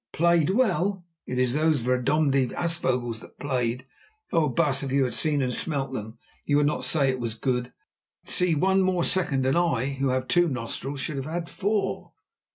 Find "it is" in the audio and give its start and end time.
1.27-1.53